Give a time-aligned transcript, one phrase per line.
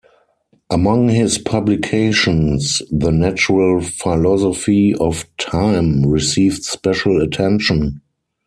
[0.71, 8.01] Among his publications, "The Natural Philosophy of Time" received special attention.